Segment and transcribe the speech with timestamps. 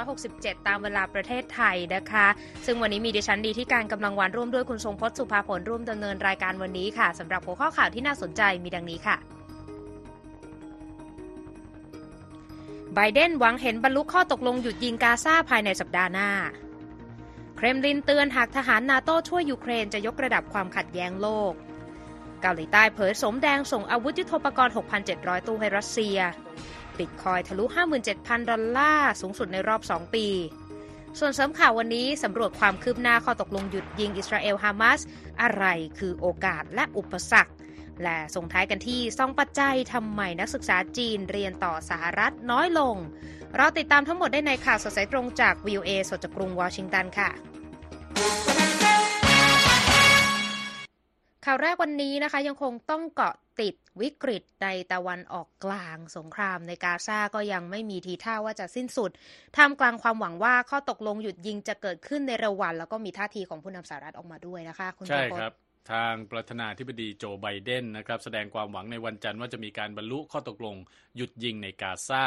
[0.00, 2.26] 2567 ตามเวลาประเทศไทยนะคะ
[2.66, 9.16] ซึ่งวันนี้มีดิฉันดีที่การกำลังวันร่วมด้วยคุณทรงพจน์สุภาผลร่วมดำเนินรายการวันนี้ค่ะสำหรับหัวข้อข่าวที่น่าสนใจมีดังนี้ค่ะ
[12.94, 16.30] ไบเดนหวังเห็นบรรลุข้อตกลงหยุดยิงกาซาภายในสัปดาห์หน้า
[17.56, 21.52] เครมลินเตือนหากทหารนาโต้ช่วยยูเครนจะยกระดับความขัดแย้งโลก
[22.42, 24.74] เกาหลีใต้เผยสมแดงส่งอาวุธยุทโธปกรณ์
[25.08, 26.18] 6,700 ตู้ให้รัสเซีย
[27.02, 27.64] บิตคอยทะลุ
[28.06, 30.26] 57,000 ดอลลาร์ สูงสุดในรอบ 2 ปี
[31.18, 35.00] ส่วนเสริมข่าววันนี้สำรวจความคืบหน้าข้อตกลงหยุดยิงอิสราเอลฮามาส
[35.42, 35.64] อะไร
[35.98, 37.52] คือโอกาสและอุปสรรค
[38.02, 42.96] และส่งท้ายกันที่สองปัจจัยทำไมนักศึกษาจีนเรียนต่อสหรัฐน้อยลง
[43.56, 47.30] เราติดตามทั้งหมดได้ในข่าวสดสายตรงจาก VOA สดจากกรุงวอชิงตันค่ะ
[51.44, 59.10] ข่าวแรกวันนี้นะคะยังคงต้องเกาะ ติดวิกฤตในตะวันออกกลางสงครามในกาซาก็ยังไม่มีทีท่าว่าจะสิ้นสุด
[59.56, 65.54] ท่ามกลางความหวังว่าข้อตกลงหยุดยิงจะเกิดขึ้นในเร็ววัน แล้วก็มีท่าทีของผู้นำสหรัฐออกมาด้วยนะคะ คุณใช่ครับ
[65.92, 70.76] ทางประธานาธิบดีโจไบเดนนะครับแสดงความหวังในวันจันทร์ว่าจะมีการบรรลุข้อตกลง
[71.16, 72.24] หยุดยิงในกาซา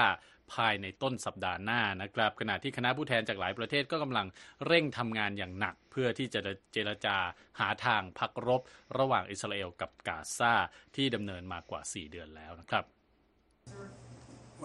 [0.54, 4.28] ภายในต้นสัปดาห์หน้านะครับ ขณะที่คณะผู้แทนจากหลายประเทศก็กำลัง
[4.66, 6.40] เร่งทำงานอย่างหนัก เพื่อที่จะ
[6.74, 7.18] เจรจา
[7.60, 8.62] หาทางพักรบ
[8.98, 10.54] ระหว่างอิสราเอลกับกาซา
[10.96, 12.84] ที่ดำเนินมากว่า 4 เดือนแล้วนะครับ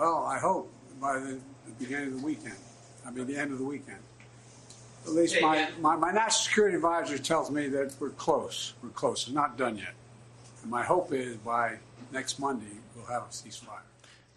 [0.00, 0.64] Well, I hope
[1.06, 1.34] by the,
[1.66, 2.60] the beginning of the weekend.
[3.06, 4.02] I mean, the end of the weekend.
[5.06, 8.74] At least my, my, my national security advisor tells me that we're close.
[8.82, 9.18] We're close.
[9.26, 9.94] It's not done yet.
[10.62, 11.64] And my hope is by
[12.12, 13.89] next Monday we'll have a ceasefire.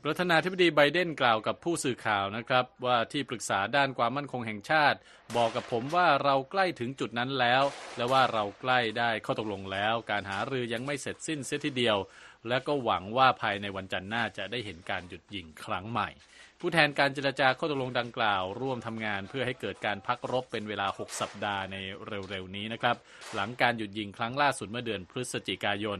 [0.05, 4.97] ประธานาธิบดีไบเดนกล่าวกับผู้สื่อข่าวนะครับ ว่าที่ปรึกษาด้านความมั่นคงแห่งชาติ
[5.35, 7.63] บอกกับผมว่าเราใกล้ถึงจุดนั้นแล้ว
[7.97, 11.97] และว่าเราใกล้ได้ข้อตกลงแล้ว การหารือยังไม่เสร็จสิ้นเสียทีเดียว
[12.47, 16.09] และก็หวังว่าภายในวันจันทร์หน้าจะได้เห็นการหยุดยิงครั้งใหม่
[16.59, 21.75] ผู้แทนการเจรจาข้อตกลงดังกล่าว ร่วมทำงานเพื่อให้เกิดการพักรบเป็นเวลา 6 สัปดาห์ใน
[22.07, 22.95] เร็วๆนี้นะครับ
[23.35, 25.99] หลังการหยุดยิงครั้งล่าสุดเมื่อเดือนพฤศจิกายน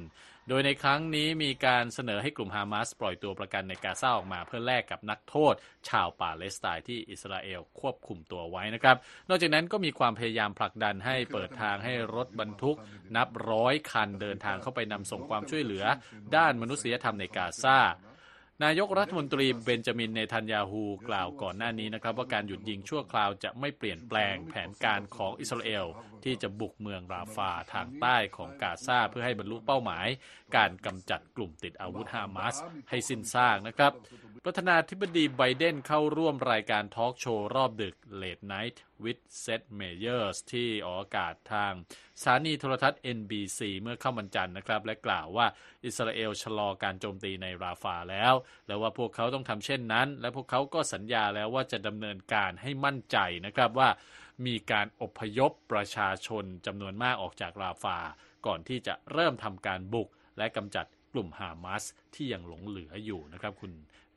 [0.50, 5.54] โดยในครั้งนี้มีการเสนอให้กลุ่มฮามาสปล่อยตัวประกันในกาซาออกมา เพื่อแลกกับนักโทษ
[5.90, 8.98] ชาวปาเลสไตน์ที่อิสราเอลควบคุมตัวไว้นะครับ
[9.30, 12.78] นอกจากนั้นก็มีความพยายามผลักดันให้เปิดทางให้รถบรรทุก
[13.16, 15.86] นับร้อยคันเดินทางเข้าไปนำส่งความช่วยเหลือ
[16.36, 17.78] ด้านมนุษยธรรมในกาซา
[18.62, 25.86] นายกรัฐมนตรีเบนจามินเนทันยาฮูกล่าวก่อนหน้านี้นะครับว่าการหยุดยิงชั่วคราวจะไม่เปลี่ยนแปลงแผนการของอิสราเอล
[26.24, 30.08] ที่จะบุกเมืองราฟาทางใต้ของกาซาเพื่อให้บรรลุเป้าหมาย
[30.56, 32.56] การกำจัดกลุ่มติดอาวุธฮามาส
[32.90, 33.92] ให้สิ้นซากนะครับ
[34.46, 41.74] ประธานาธิบดีไบเดนเข้าร่วมรายการทอล์กโชว์รอบดึก Late Night with Seth Meyers ที่ออกอากาศทาง
[42.22, 45.48] สถานีโทรทัศน์ NBC เมื่อเข้าวันจันทร์นะครับ และกล่าวว่า
[45.86, 48.34] อิสราเอลชะลอการโจมตีในราฟาแล้ว
[48.68, 53.90] และว่าพวกเขาต้องทำเช่นนั้น และพวกเขาก็สัญญาแล้วว่าจะดำเนินการให้มั่นใจนะครับว่า
[54.46, 57.98] มีการอพยพประชาชนจำนวนมากออกจากราฟา
[58.46, 61.84] ก่อนที่จะเริ่มทำการบุกและกำจัด กลุ่มฮามาส
[62.16, 63.72] ที่ยังหลงเหลืออยู่นะครับคุณ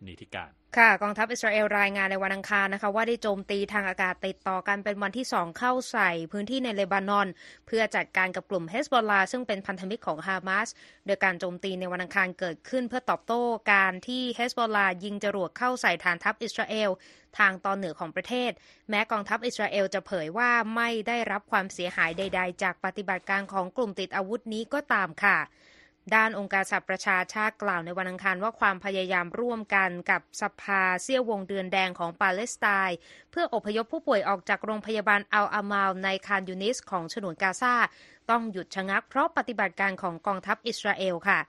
[0.07, 7.29] นิติการ ค่ะ กองทัพอิสราเอลรายงานในวันอังคารนะคะ ว่าได้โจมตีทางอากาศติดต่อกันเป็นวันที่ 2 เข้าใส่พื้นที่ในเลบานอน
[7.67, 10.69] เพื่อจัดการกับกลุ่มเฮสบอลลาซึ่งเป็นพันธมิตรของฮามาส
[11.07, 13.43] โดยการโจมตีในวันอังคารเกิดขึ้นเพื่อตอบโต้
[13.73, 16.91] การที่เฮสบอลลายิงจรวดเข้าใส่ฐานทัพอิสราเอล
[17.39, 18.51] ทางตอนเหนือของประเทศ
[18.91, 25.39] แม้กองทัพอิสราเอลจะเผยว่าไม่ได้รับความเสียหายใด ๆ จากปฏิบัติการของกลุ่มติดอาวุธนี้ก็ตามค่ะ
[26.15, 32.97] ด้านองค์การสหประชาชาติกล่าวในวันอังคารว่าความพยายามร่วมกันกับสภาเซี่ยววงเดือนแดงของปาเลสไตน์
[33.31, 37.75] เพื่ออพยพผู้ป่วยออกจากโรงพยาบาลอัลอามาลในคานยูนิสของฉนวนกาซา
[38.31, 41.41] ต้องหยุดชะงักเพราะปฏิบัติการของกองทัพอิสราเอลค่ะ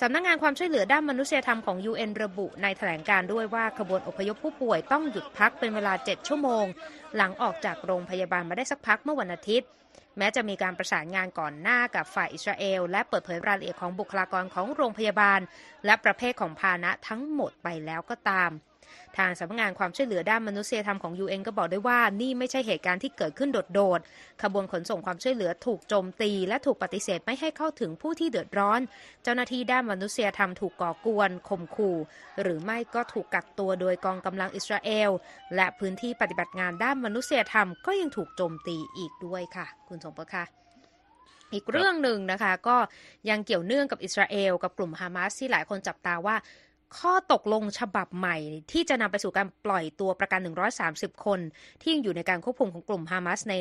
[0.00, 6.64] สำนักงงานความช่วยเหลือด้านมนุษยธรรมของ UN ระบุในแถลงการด้วยว่าขบวนอพยพผู้ป่วยต้องหยุดพักเป็นเวลา 7 ชั่วโมง
[7.16, 9.68] หลังออกจากโรงพยาบาลมาได้สักพักเมื่อวันอาทิตย์
[10.18, 15.40] แม้จะมีการประสานงานก่อนหน้ากับฝ่ายอิสราเอล และเปิดเผยรายละเอียดของบุคลากรของโรงพยาบาล
[15.84, 18.50] และประเภทของพาหนะทั้งหมดไปแล้วก็ตาม
[19.18, 28.80] ทางสำนักงานความช่วยเหลือด้านมนุษยธรรมของ UN ก็บอกได้วยว่านี่ไม่ใช่เหตุการณ์ที่เกิดขึ้นโดดๆ ขบวนขนส่งความช่วยเหลือถูกโจมตี และถูกปฏิเสธไม่ให้เข้าถึงผู้ที่เดือดร้อน
[29.22, 31.96] เจ้าหน้าที่ด้านมนุษยธรรมถูกก่อกวนข่มขู่
[32.42, 35.10] หรือไม่ก็ถูกกักตัวโดยกองกำลังอิสราเอล
[35.54, 40.44] และพื้นที่ปฏิบัติงานด้านมนุษยธรรมก็ยังถูกโจมตีอีกด้วยค่ะ คุณสมประค่ะ
[41.52, 42.76] อีกเรื่องหนึ่งนะคะ ก็
[43.30, 46.36] ยังเกี่ยวเนื่องกับอิสราเอล กับกลุ่มฮามาสที่หลายคนจับตาว่า
[46.98, 48.36] ข้อตกลงฉบับใหม่
[48.72, 50.40] ที่จะนำไปสู่การปล่อยตัวประกัน
[50.82, 51.40] 130 คน
[51.80, 53.54] ที่ยังอยู่ในการควบคุมของกลุ่มฮามาสใน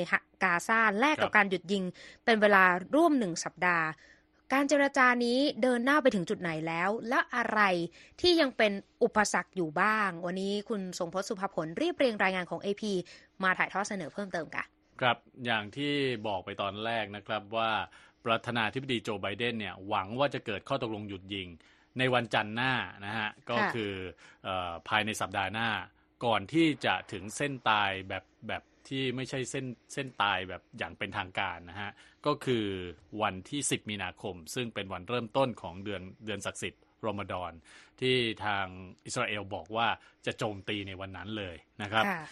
[0.44, 1.84] กาซาแลกกับการหยุดยิง
[2.26, 2.64] เป็นเวลา
[2.96, 3.88] ร่วมหนึ่งสัปดาห์
[4.54, 7.62] การเจรจานี้เดินหน้าไปถึงจุดไหนแล้ว และอะไร
[8.22, 8.72] ที่ยังเป็น
[9.04, 12.84] อุปสรรคอยู่บ้าง วันนี้คุณสงพจน์สุภผลเรียบเรียงรายงานของ AP
[13.44, 14.64] มาถ่ายทอดเสนอเพิ่มเติมค่ะ
[15.02, 15.94] ครับอย่างที่
[16.28, 17.72] บอกไปตอนแรกนะครับว่า
[18.26, 21.48] ประธานาธิบดีโจไบเดนเนี่ยหวังว่าจะเกิดข้อตกลงหยุดยิง
[22.00, 22.74] ในวันจันทร์หน้า
[23.06, 23.94] นะฮะก็คือ
[24.44, 25.70] เออภายในสัปดาห์หน้า
[26.26, 31.92] ก่อนที่จะถึงเส้นตายแบบแบบที่ไม่ใช่เส้นเส้นตายแบบอย่างเป็นทางการนะฮะ
[32.26, 32.66] ก็คือ
[33.22, 37.52] วันที่ 10 มีนาคม ซึ่งเป็นวันเริ่มต้นของเดือนเดือนศักดิ์สิทธิ์รอมฎอน
[38.02, 38.16] ที่
[38.46, 38.66] ทาง
[39.06, 39.88] อิสราเอลบอกว่า
[40.26, 42.24] จะโจมตีในวันนั้นเลยนะครับค่ะ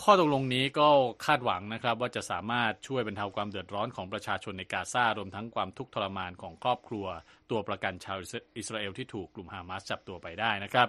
[0.00, 0.88] ข้อตกลงนี้ก็
[1.26, 7.06] คาดหวังนะครับ ว่าจะสามารถช่วยบรรเทาความเดือดร้อนของประชาชนในกาซารวมทั้งความทุกข์ทรมานของครอบครัว
[7.50, 8.18] ตัวประกันชาว
[8.56, 10.88] อิสราเอลที่ถูกกลุ่มฮามาสจับตัวไปได้นะครับ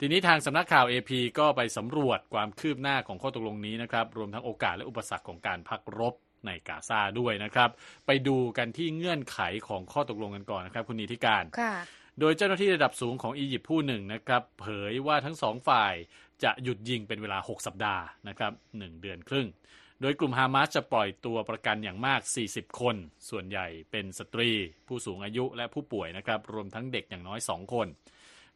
[0.00, 6.14] ทีนี้ทางสำนักข่าว AP ก็ไปสำรวจความคืบหน้าของข้อตกลงนี้นะครับ รวมทั้งโอกาสและอุปสรรคของการพักรบ
[6.46, 7.70] ในกาซาด้วยนะครับ
[8.06, 9.38] ไปดูกันที่เงื่อนไข
[9.68, 11.74] ของข้อตกลงกันก่อนนะครับ คุณนีธิการค่ะ
[12.20, 15.94] โดยเจ้าหน้าที่ระดับสูงของอียิปต์ผู้หนึ่งนะครับ เผยว่าทั้งสองฝ่าย
[16.44, 19.48] จะหยุดยิงเป็นเวลา 6 สัปดาห์นะครับ1เดือนครึ่ง
[20.00, 22.96] โดยกลุ่มฮามาสจะปล่อยตัวประกันอย่างมาก 40 คน
[23.30, 24.50] ส่วนใหญ่เป็นสตรี
[24.86, 27.88] ผู้สูงอายุและผู้ป่วยนะครับรวมทั้งเด็กอย่างน้อย 2 คน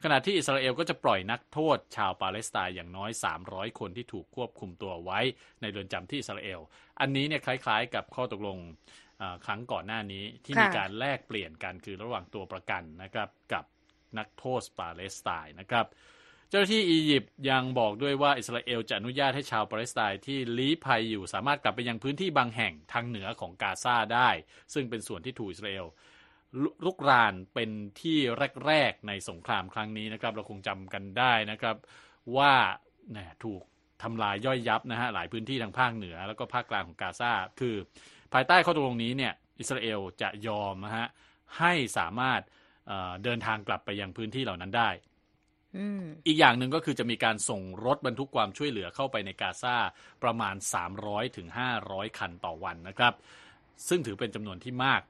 [0.02, 3.10] ขณะที่อิสราเอลก็จะปล่อยนักโทษ ชาวปาเลสไตน์อย่างน้อย
[3.44, 5.20] 300 คนที่ถูกควบคุมตัวไว้
[5.60, 6.60] ในเรือนจำที่อิสราเอล
[7.00, 8.58] อันนี้เนี่ยคล้ายๆ กับข้อตกลง
[9.46, 13.64] ครั้งก่อนหน้านี้ที่มีการแลกเปลี่ยนกันคือระหว่างตัวประกันนะครับกับ
[14.18, 24.28] นักโทษปาเลสไตน์นะครับเจ้าหน้าที่อียิปต์ยังบอกด้วยว่าอิสราเอลจะอนุญาตให้ชาวปาเลสไตน์ที่ลี้ภัยอยู่สามารถกลับไปยังพื้นที่บางแห่งทางเหนือของกาซาได้
[24.75, 25.87] ซึ่งเป็นส่วนที่ถูกอิสราเอล
[26.84, 27.70] ลุกรานเป็น
[28.00, 28.19] ที่
[28.66, 31.76] แรก ๆ ในสงครามครั้งนี้นะครับ เราคงจำกันได้นะครับ
[32.37, 32.52] ว่า
[33.12, 33.62] เนี่ยถูก
[34.02, 37.76] ทำลายย่อยยับนะฮะหลายพื้นที่ทางภาคเหนือ แล้วก็ภาคกลางของกาซาคือ
[38.32, 41.06] ภายใต้ข้อตกลงนี้เนี่ยอิสราเอลจะยอมนะฮะ
[41.58, 42.40] ให้สามารถ
[43.25, 44.90] เดินทางกลับไปยังพื้นที่เหล่านั้นได้
[46.26, 49.76] อีกอย่างหนึ่งก็คือจะมีการส่งรถบรรทุกความช่วยเหลือเข้าไปในกาซา
[50.23, 50.55] ประมาณ
[50.96, 51.49] 300ถึง
[51.82, 53.14] 500 คันต่อวันนะครับ
[53.88, 55.00] ซึ่งถือเป็นจำนวนที่มาก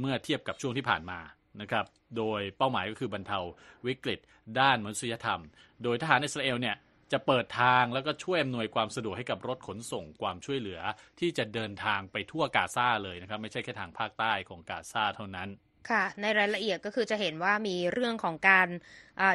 [0.00, 1.20] เมื่อเทียบกับช่วงที่ผ่านมา
[1.60, 1.84] นะครับ
[2.16, 3.38] โดยเป้าหมายก็คือบรรเทา
[3.86, 4.20] วิกฤต
[4.60, 5.40] ด้านมนุษยธรรม
[5.82, 6.76] โดยทหารอิสราเอลเนี่ย
[7.12, 10.80] จะเปิดทางแล้วก็ช่วยอำนวยความสะดวกให้กับรถขนส่งความช่วยเหลือ
[11.20, 15.48] ที่จะเดินทางไปทั่วกาซาเลยนะครับ ไม่ใช่แค่ทางภาคใต้ของกาซาเท่านั้น
[15.90, 18.68] ค่ะ ในรายละเอียดก็คือจะเห็นว่ามีเรื่องของการ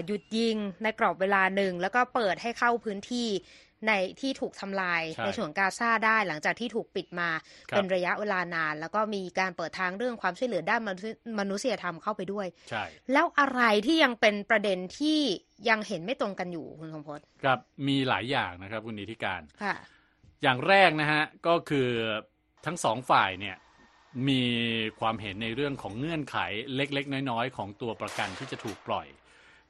[0.06, 3.30] หยุดยิงในกรอบเวลาหนึ่ง แล้วก็เปิดให้เข้าพื้นที่
[3.88, 7.30] ในที่ถูกทำลายในส่วนกาซาได้หลังจากที่ถูกปิดมา
[7.70, 10.82] เป็นระยะเวลานาน แล้วก็มีการเปิดทางเรื่องความช่วยเหลือด้าน
[11.40, 12.84] มนุษยธรรมเข้าไปด้วยใช่
[13.14, 15.20] แล้วอะไรที่ยังเป็นประเด็นที่
[15.70, 19.76] ยังเห็นไม่ตรงกันอยู่คุณสมพศครับมีหลายอย่างนะครับคุณนิติการค่ะ
[20.44, 21.88] อย่างแรกนะฮะก็คือ
[22.66, 23.56] ทั้งสองฝ่ายเนี่ย
[24.30, 24.44] มี
[25.00, 26.38] ความเห็นในเรื่องของเงื่อนไข
[26.76, 29.08] เล็ก ๆ น้อย ๆ ของตัวประกันที่จะถูกปล่อย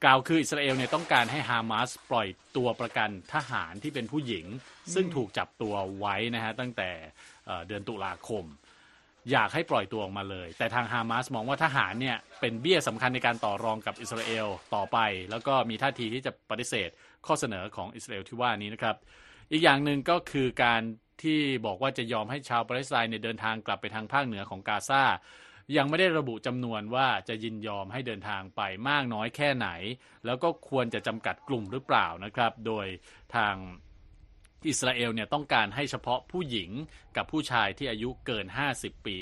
[0.03, 2.27] กล่าวคืออิสราเอลเนี่ยต้องการให้ฮามาสปล่อย
[2.57, 4.45] ตัวประกันทหารที่เป็นผู้หญิง
[4.93, 6.89] ซึ่งถูกจับตัวไว้นะฮะตั้งแต่
[7.67, 8.45] เดือนตุลาคม
[9.31, 14.97] อยากให้ปล่อยตัวออกมาเลย แต่ทางฮามาสมองว่าทหารเนี่ยเป็นเบี้ยสำคัญในการต่อรองกับอิสราเอลต่อไป
[15.31, 16.89] แล้วก็มีท่าทีที่จะปฏิเสธ
[17.25, 18.95] ข้อเสนอของอิสราเอลที่ว่านี้นะครับ
[19.51, 20.81] อีกอย่างหนึ่งก็คือการ
[21.23, 25.03] ที่บอกว่าจะยอมให้ชาวปาเลสไตน์เนี่ยเดินทางกลับไปทางภาคเหนือของกาซา
[25.77, 29.69] ยังไม่ได้ระบุจำนวนว่าจะยินยอมให้เดินทางไปมากน้อยแค่ไหน
[30.25, 32.85] แล้วก็ควรจะจำกัดกลุ่มหรือเปล่านะครับ โดย
[33.35, 33.55] ทาง
[34.67, 36.69] อิสราเอลเนี่ยต้องการให้เฉพาะผู้หญิง
[37.17, 39.17] กับผู้ชายที่อายุเกิน 50 ปี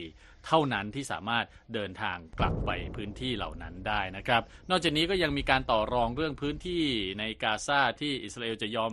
[0.46, 6.84] เท่านั้นที่สามารถเดินทางกลับไปพื้นที่เหล่านั้นได้นะครับ นอกจากนี้ก็ยังมีการต่อรองเรื่องพื้นที่
[7.20, 8.92] ในกาซาที่อิสราเอลจะยอม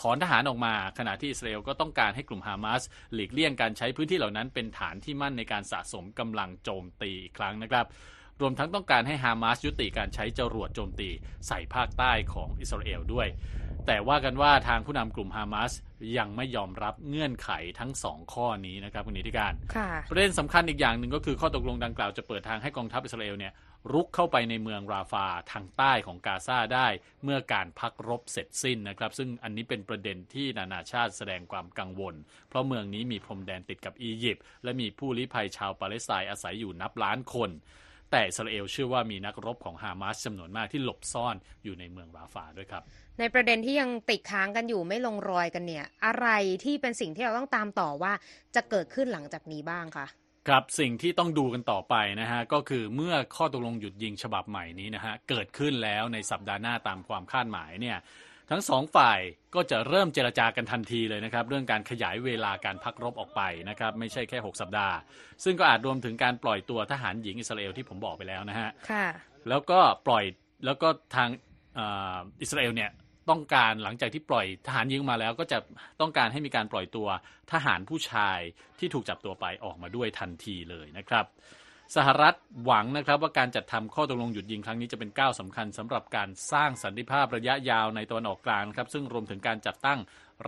[0.00, 2.82] ถอนทหารออกมา ขณะที่อิสราเอลก็ต้องการให้กลุ่มฮามาส
[3.14, 7.86] หลีกเลี่ยงการใช้พื้นที่เหล่านั้นเป็นฐานที่มั่นในการสะสมกำลังโจมตีอีกครั้งนะครับ
[8.40, 11.08] รวมทั้งต้องการให้ฮามาสยุติการใช้จรวดโจมตี
[11.48, 13.28] ใส่ภาคใต้ของอิสราเอลด้วย
[13.86, 15.72] แต่ว่ากันว่าทางผู้นำกลุ่มฮามาส
[16.18, 19.52] ยังไม่ยอมรับเงื่อนไขทั้งสองข้อนี้นะครับคุณนิติการ
[20.10, 23.52] ประเด็นสำคัญอีกอย่างหนึ่งก็คือข้อตกลงดังกล่าวจะเปิดทางให้กองทัพอิสราเอลเนี่ย
[23.92, 26.86] รุกเข้าไปในเมืองราฟาทางใต้ของกาซาได้
[27.24, 32.14] เมื่อการพักรบเสร็จสิ้นนะครับ ซึ่งอันนี้เป็นประเด็นที่นานาชาติแสดงความกังวล
[32.48, 37.50] เพราะเมืองนี้มีพรมแดนติดกับอียิปต์และมีผู้ลี้ภัยชาวปาเลสไตน์อาศัยอยู่นับล้านคน
[38.10, 42.82] แต่อิสราเอลเชื่อว่ามีนักรบของฮามาสจำนวนมากที่หลบซ่อนอยู่ในเมืองราฟาด้วยครับ
[43.18, 46.28] ในประเด็นที่ยังติดค้างกันอยู่ไม่ลงรอยกันเนี่ย อะไร
[46.64, 48.12] ที่เป็นสิ่งที่เราต้องตามต่อว่า
[48.54, 50.06] จะเกิดขึ้นหลังจากนี้บ้างคะ
[50.48, 57.98] ครับสิ่งที่ต้องดูกันต่อไปนะฮะก็คือเมื่อข้อตกลงหยุดยิงฉบับใหม่นี้นะฮะเกิดขึ้นแล้วในสัปดาห์หน้าตามความคาดหมายเนี่ย
[58.50, 59.18] ทั้งสองฝ่าย
[59.54, 64.96] ก็จะเริ่มเจรจากันทันทีเลยนะครับ เรื่องการขยายเวลาการพักรบออกไปนะครับ ไม่ใช่แค่ 6 สัปดาห์
[65.44, 69.06] ซึ่งก็อาจรวมถึงการปล่อยตัวทหารหญิงอิสราเอลที่ผมบอกไปแล้วนะฮะค่ะ
[69.48, 70.24] แล้วก็ปล่อย
[70.64, 71.28] แล้วก็ทาง
[71.74, 72.90] เอ่ออิสราเอลเนี่ย
[73.30, 75.58] ต้องการหลังจากที่ปล่อยทหารยิงมาแล้วก็จะ
[76.00, 77.08] ต้องการให้มีการปล่อยตัว
[77.52, 78.38] ทหารผู้ชาย
[78.78, 81.26] ที่ถูกจับตัวไปออกมาด้วยทันทีเลยนะครับ
[81.96, 89.98] สหรัฐหวังนะครับว่าการจัดทำข้อตกลงหยุดยิงครั้งนี้จะเป็นก้าวสำคัญสำหรับการสร้างสันติภาพระยะยาวในตะวันออกกลางครับซึ่งรวมถึงการจัดตั้ง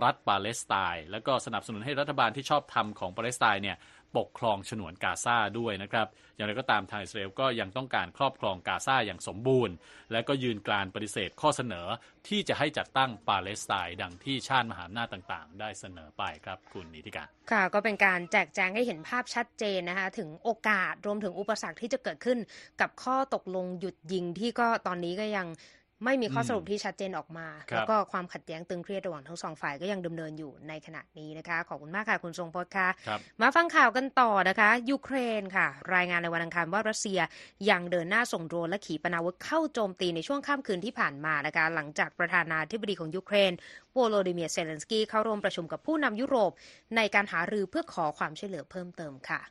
[0.03, 3.77] รัฐปาเลสไตน์และก็สนับสนุนให้รัฐบาลที่ชอบธรรมของปาเลสไตน์เนี่ย
[4.17, 9.75] ปกครองฉนวนกาซาด้วยนะครับ อย่างไรก็ตามทางอิสราเอลก็ยังต้องการครอบครองกาซาอย่างสมบูรณ์
[10.11, 11.87] และก็ยืนกรานปฏิเสธข้อเสนอ
[12.27, 22.37] ที่จะให้จัดตั้งปาเลสไตน์ดังที่ชาติมหาอำนาจต่างๆ ได้เสนอไปครับคุณนิติการค่ะก็เป็นการแจกแจงให้เห็นภาพชัดเจนนะคะถึงโอกาสรวมถึงอุปสรรคที่จะเกิดขึ้น
[22.81, 25.47] กับข้อตกลงหยุดยิงที่ก็ตอนนี้ก็ยัง
[26.05, 37.19] ไม่มีข้อสรุปที่ชัดเจนออกมาครับแล้วก็ความขัดแย้งตึงเครียดระหว่างทั้งสองฝ่ายก็ยังดำเนินอยู่ในขณะนี้นะคะ ขอบคุณมากค่ะคุณทรงพจน์ค่ะครับมาฟังข่าวกันต่อนะคะ ยูเครนค่ะ รายงานในวันอังคารว่ารัสเซีย
[37.69, 43.51] ยังเดินหน้าส่งโดรนและขีปนาวุธเข้าโจมตีในช่วงข้ามคืนที่ผ่านมานะคะ หลังจากประธานาธิบดีของยูเครน
[43.93, 46.51] โวโลดิเมียร์เซเลนสกี้เข้าร่วมประชุมกับผู้นำยุโรป
[46.95, 49.41] ในการหารือเพื่อขอความช่วยเหลือเพิ่มเติมค่ะ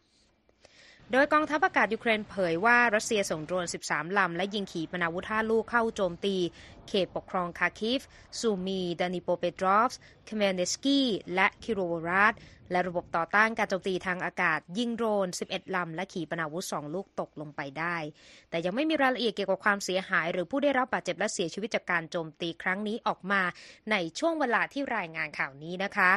[1.12, 6.36] โดยกองทัพอากาศยูเครนเผยว่ารัสเซียส่งโดรน 13 ลำ และยิงขีปนาวุธ 5 ลูกเข้าโจมตี
[6.88, 8.00] เขตปกครองคาร์คีฟ
[8.40, 9.98] ซูมี ดนีโปรเปตรอฟสค์
[10.28, 12.34] คเมลนิตสกี และคิโรโวฮราด
[12.70, 17.96] และระบบต่อต้านการโจมตีทางอากาศ ยิงโดรน 11 ลำ และขีปนาวุธ 2 ลูกตกลงไปได้
[18.50, 23.42] แต่ยังไม่มีรายละเอียดเกี่ยวกับความเสียหาย หรือผู้ได้รับบาดเจ็บและเสียชีวิตจากการโจมตีครั้งนี้ออกมา
[23.90, 26.12] ในช่วงเวลาที่รายงานข่าวนี้นะคะ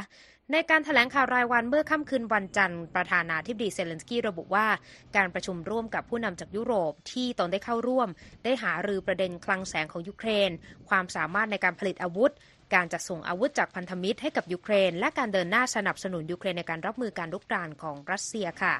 [0.52, 4.68] ในการถแถลงข่าวรายวันเมื่อค่ำคืนวันจันทร์ ประธานาธิบดีเซเลนสกี้ระบุว่า
[5.16, 8.10] การประชุมร่วมกับผู้นำจากยุโรปที่ตนได้เข้าร่วม
[8.44, 10.52] ได้หารือประเด็นคลังแสงของยูเครน
[10.90, 12.32] ความสามารถในการผลิตอาวุธ
[12.74, 18.76] การจัดส่งอาวุธจากพันธมิตรให้กับยูเครน และการเดินหน้าสนับสนุนยูเครนในการรับมือการลุกรานของรัสเซียค่ะ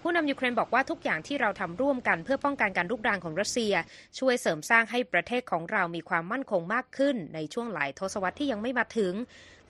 [0.00, 3.74] ผู้นำยูเครนบอกว่าทุกอย่างที่เราทำร่วมกันเพื่อป้องกันการลุกรานของรัสเซีย
[4.18, 9.12] ช่วยเสริมสร้างให้ประเทศของเรามีความมั่นคงมากขึ้น ในช่วงหลายทศวรรษที่ยังไม่มาถึง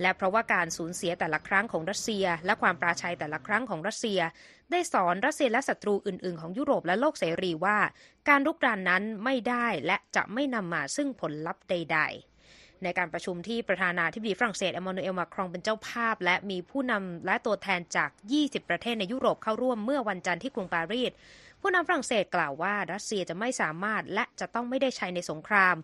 [0.01, 4.21] และเพราะว่าการสูญเสียแต่ละครั้งของรัสเซีย และความปราชัยแต่ละครั้งของรัสเซีย
[4.71, 7.79] ได้สอนรัสเซียและศัตรูอื่น ๆ ของยุโรปและโลกเสรีว่า
[8.29, 21.13] การลุกรานนั้นไม่ได้และจะไม่นำมาซึ่งผลลัพธ์ใด ๆในการประชุมที่ประธานาธิบดีฝรั่งเศสเอมมานูเอลมาครองเป็นเจ้าภาพ และมีผู้นำและตัวแทนจาก 20 ประเทศในยุโรปเข้าร่วมเมื่อวันจันทร์ที่กรุงปารีส
[21.65, 25.77] ผู้นำฝรั่งเศสกล่าวว่ารัสเซียจะไม่สามารถและจะต้องไม่ได้ใช้ในสงคราม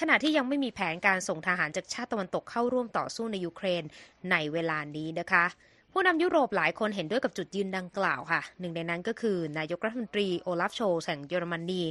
[0.00, 3.84] ขณะที่ยังไม่มีแผนการส่งทหารจากชาติตะวันตกเข้าร่วมต่อสู้ในยูเครน
[4.30, 5.44] ในเวลานี้นะคะ
[5.92, 11.82] ผู้นำยุโรปหลายคนเห็นด้วยกับจุดยืนดังกล่าวค่ะ หนึ่งในนั้นก็คือนายกรัฐมนตรีโอลาฟโชลแห่งเยอรมนี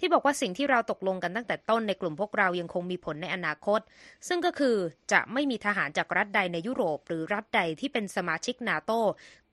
[0.00, 3.80] ที่บอกว่าสิ่งที่เราตกลงกันตั้งแต่ต้นในกลุ่มพวกเรายังคงมีผลในอนาคต
[4.28, 4.76] ซึ่งก็คือ
[5.12, 8.92] จะไม่มีทหารจากรัฐใดในยุโรป หรือรัฐใดที่เป็นสมาชิกนาโต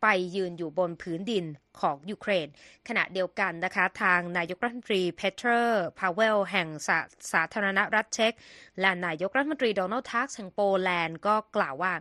[0.01, 1.45] ไปยืนอยู่บนผืนดิน
[1.81, 2.47] ของยูเครน
[2.87, 6.99] ขณะเดียวกันนะคะทางนายกรัฐมนตรีเพเทอร์พาวเวลแห่งสา
[7.33, 8.33] สาธารณรัฐเช็ก
[8.81, 11.93] และนายกรัฐมนตรีโดนัลด์ทักแห่งโปแลนด์ก็กล่าวว่า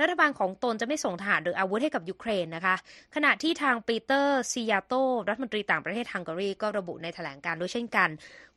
[0.00, 2.76] รัฐบาลของตนจะไม่ส่งทหารหรืออาวุธให้กับยูเครนนะคะ
[3.14, 4.92] ขณะที่ทางปีเตอร์ซิยาโต
[5.28, 8.08] รัฐมนตรีต่างประเทศฮังการีก็ระบุในแถลงการณ์ด้วยเช่นกัน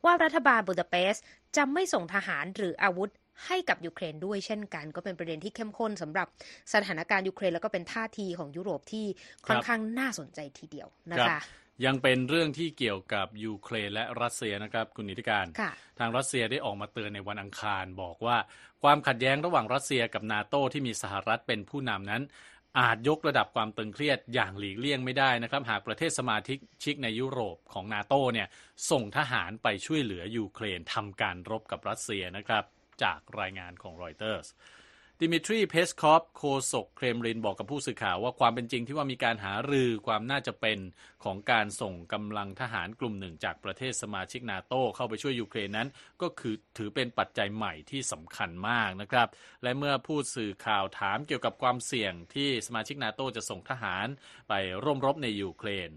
[0.04, 1.24] ว่ารัฐบาลบูดาเปสต์
[1.56, 3.10] จะไม่ส่งทหารหรืออาวุธ
[3.46, 6.26] ให้กับยูเครนด้วยเช่นกัน ก็เป็นประเด็นที่เข้มข้นสำหรับ
[6.74, 9.06] สถานการณ์ยูเครนแล้วก็เป็นท่าทีของยุโรปที่
[9.46, 11.40] ค่อนข้างน่าสนใจทีเดียวนะคะ
[11.84, 15.46] ยังเป็นเรื่องที่เกี่ยวกับยูเครนและรัสเซียนะครับคุณนิติการ
[15.98, 18.36] ทางรัสเซียได้ออกมาเตือนในวันอังคารบอกว่า
[18.82, 22.22] ความขัดแย้งระหว่างรัสเซียกับนาโตที่มีสหรัฐเป็นผู้นำนั้น
[22.80, 26.38] อาจยกระดับความตึงเครียดอย่างหลีกเลี่ยงไม่ได้นะครับ หากประเทศสมา
[26.84, 28.48] ชิกในยุโรปของนาโตเนี่ย
[28.90, 32.64] ส่งทหารไปช่วยเหลือยูเครนทำการรบกับรัสเซียนะครับ
[33.02, 34.48] จากรายงานของรอยเตอร์ส
[35.24, 40.78] ดิมิทรีเพสคอฟโฆษกเครมลินบอกกับผู้สื่อข่าวว่าความเป็นจริงที่ว่ามีการหารือความน่าจะเป็น
[41.24, 45.88] ของการส่งกำลังทหารกลุ่มหนึ่งจากประเทศสมาชิกนาโตเข้าไปช่วยยูเครนนั้น
[46.22, 49.28] ก็คือถือเป็นปัจจัยใหม่ที่สำคัญมากนะครับ
[49.62, 54.06] และเมื่อผู้สื่อข่าวถามเกี่ยวกับความเสี่ยงที่สมาชิกนาโตจะส่งทหาร
[54.48, 54.52] ไป
[54.82, 55.90] ร่วมรบในยูเครน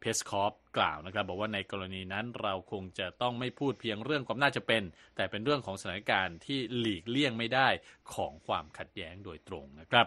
[0.00, 4.82] เพสคอฟกล่าวนะครับ บอกว่าในกรณีนั้นเราคงจะต้องไม่พูดเพียงเรื่องความน่าจะเป็น
[5.16, 7.68] แต่เป็นเรื่องของสถานการณ์ที่หลีกเลี่ยงไม่ได้
[8.14, 10.06] ของความขัดแย้งโดยตรงนะครับ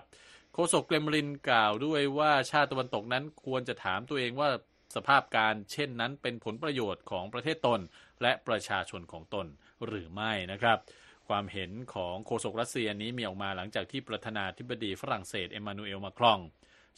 [0.54, 4.50] โฆษกเกรมลินกล่าวด้วยว่าชาติตะวันตกนั้นควรจะถามตัวเองว่า
[4.96, 7.80] สภาพการเช่นนั้นเป็นผลประโยชน์ของประเทศตน
[8.22, 9.48] และประชาชนของตน
[9.86, 10.78] หรือไม่นะครับ
[11.28, 16.40] ความเห็นของโฆษกรัสเซียนี้มีออกมาหลังจากที่ประธานาธิบดีฝรั่งเศสเอมมานูเอลมาครอง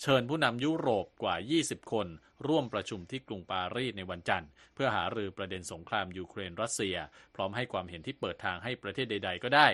[0.01, 2.07] เชิญผู้นำยุโรปกว่า 20 คน
[2.47, 6.95] ร่วมประชุมที่กรุงปารีสในวันจันทร์ เพื่อหารือประเด็นสงครามยูเครนรัสเซีย
[7.35, 9.67] พร้อมให้ความเห็นที่เปิดทางให้ประเทศใด ๆ ก็ได้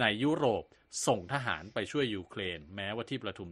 [0.00, 0.64] ในยุโรป
[1.06, 3.48] ส่งทหารไปช่วยยูเครน แม้ว่าที่ประชุม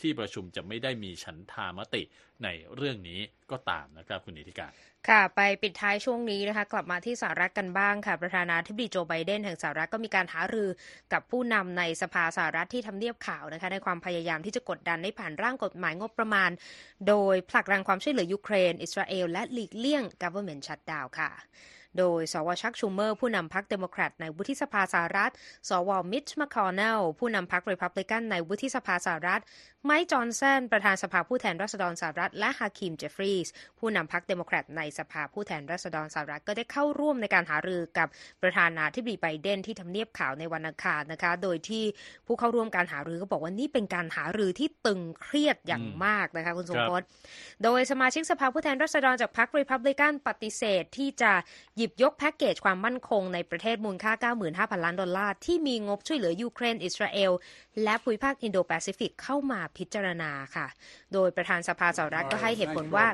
[0.00, 2.02] ที่ประชุมจะไม่ได้มีฉันทามติ
[2.44, 4.72] ในเรื่องนี้ก็ตามนะครับคุณนิติการ
[5.08, 10.68] ค่ะ ไปปิดท้ายช่วงนี้นะคะ กลับมาที่สหรัฐกันบ้างค่ะ ประธานาธิบดีโจไบเดนแห่งสหรัฐก็มีการหารือ
[11.12, 16.50] กับผู้นำในสภาสหรัฐที่ทำเนียบข่าวนะคะ ในความพยายามที่จะกดดันให้ผ่านร่างกฎหมายงบประมาณ
[17.08, 21.30] โดยผลักดันความช่วยเหลือยูเครน อิสราเอลและหลีกเลี่ยง government shutdown ค่ะ
[21.98, 22.48] โดยสว.
[22.62, 25.32] ชักชูเมอร์ ผู้นำพรรคเดโมแครตในวุฒิสภาสหรัฐ
[25.68, 29.40] สวมิชมคคอนเนลผู้นำพรรครีพับลิกันในวุฒิสภาสหรัฐ
[29.84, 38.08] ไมค์จอห์นสันประธานสภาผู้แทนราษฎรสหรัฐ และฮาคิมเจฟฟรีสผู้นำพรรคเดโมแครตในสภาผู้แทนราษฎรสหรัฐก็ได้เข้าร่วมในการหารือกับ
[38.42, 41.84] ประธานาธิบดีไบเดนที่ทำเนียบขาวในวันอังคารนะคะ โดยที่
[42.26, 47.02] ผู้เข้าร่วมการหารือก็บอกว่านี่เป็นการหารือที่ตึงเครียดอย่างมากนะคะคุณทรงพจน์
[47.64, 51.32] โดยสมาชิกสภาผู้แทนราษฎรจากพรรครีพับลิกันปฏิเสธที่จะ
[51.76, 57.32] หยิบยกแพ็กเกจความมั่นคงในประเทศมูลค่า 95,000 ล้านดอลลาร์ ที่มีงบช่วยเหลือยูเครน อิสราเอล
[57.84, 60.66] และภูมิภาคอินโดแปซิฟิกเข้ามาพิจารณาค่ะ
[61.12, 63.06] โดยประธานสภาสหรัฐก็ให้เหตุผลว่า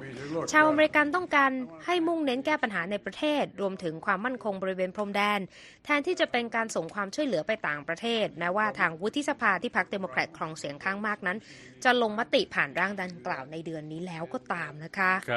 [0.52, 1.50] ชาวอเมริกันต้องการ
[1.87, 5.40] ให้มุ่งเน้นแก้ปัญหาในประเทศ รวมถึงความมั่นคงบริเวณพรมแดน
[5.85, 11.38] แทนที่จะเป็นการส่งความช่วยเหลือไปต่างประเทศแม้ว่าทางวุฒิสภาที่พรรคเดโมแครตครองเสียงข้างมากนั้น
[11.85, 15.33] จะลงมติผ่านร่างดังกล่าวในเดือนนี้แล้วก็ตามนะคะค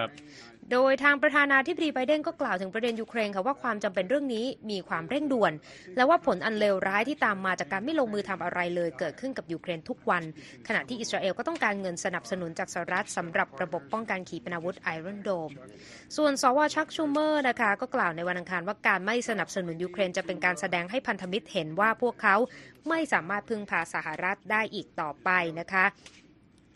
[0.72, 5.54] โดยทางประธานาธิบดีไบเดนก็กล่าวถึงประเด็นยูเครนค่ะว่าความจำเป็นเรื่องนี้มีความเร่งด่วน
[5.96, 10.24] และว่าผลอันเลวร้ายที่ตามมาจากการไม่ลงมือทำอะไรเลยเกิดขึ้นกับยูเครนทุกวัน
[10.68, 15.52] ขณะที่อิสราเอลก็ต้องการเงินสนับสนุนจากสหรัฐสำหรับระบบป้องกันขีปนาวุธไอรอนโดม
[16.18, 22.36] ส่วนสวชักชูเมอร์นะคะก็กล่าวในวันอังคารว่าการไม่สนับสนุนยูเครนจะเป็นการแสดงให้พันธมิตรเห็นว่าพวกเขา
[22.90, 25.86] ไม่สามารถพึ่งพาสหรัฐได้อีกต่อไปนะคะ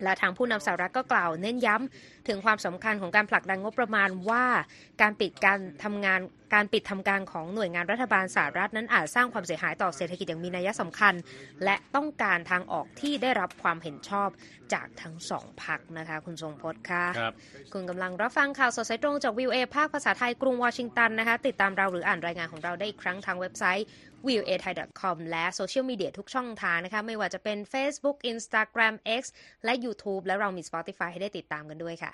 [0.03, 4.45] และทางผู้นำสหรัฐก็กล่าวเน้นย้ำถึงความสำคัญของการผลักดันงบประมาณว่า
[5.01, 6.19] การปิดการทำงาน
[6.53, 11.13] การปิดทำการของหน่วยงานรัฐบาลสหรัฐนั้นอาจสร้างความเสียหายต่อเศรษฐกิจอย่างมีนัยสำคัญ
[11.63, 14.29] และต้องการทางออกที่ได้รับความเห็นชอบ
[14.73, 17.33] จากทั้งสองพักนะคะ คุณทรงพจน์ค่ะครับ
[17.73, 23.85] คุณกำลังรับฟังข่าวสดสายตรงจากวิวเอภาคภาษาไทยกรุงวอชิงตันนะคะ ติดตามเราหรืออ่านรายงานของเราได้อีกครั้งทางเว็บไซต์
[24.27, 28.17] v i e w a t h a i c o m และโซเชียลมีเดียทุกช่องทางนะคะ ไม่ว่าจะเป็น Facebook
[28.31, 29.23] Instagram X
[29.65, 32.13] และ YouTube และเรามี Spotify ให้ได้ติดตามกันด้วยค่ะ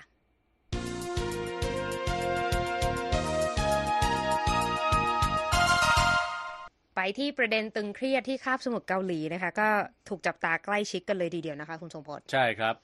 [7.00, 9.68] ไปที่ประเด็นตึงเครียดที่คาบสมุทรเกาหลีนะคะ ก็
[10.08, 12.74] ถูกจับตาใกล้ชิดกันเลยทีเดียวนะคะ คุณทรงพจน์ใช่ครับ